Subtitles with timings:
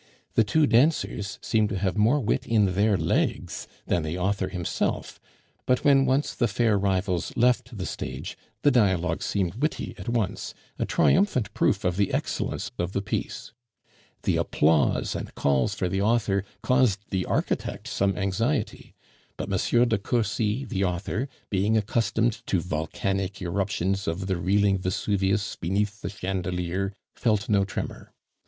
[0.33, 5.19] The two dancers seemed to have more wit in their legs than the author himself;
[5.67, 10.55] but when once the fair rivals left the stage, the dialogue seemed witty at once,
[10.79, 13.53] a triumphant proof of the excellence of the piece.
[14.23, 18.95] The applause and calls for the author caused the architect some anxiety;
[19.37, 19.87] but M.
[19.87, 26.09] de Cursy, the author, being accustomed to volcanic eruptions of the reeling Vesuvius beneath the
[26.09, 28.11] chandelier, felt no tremor.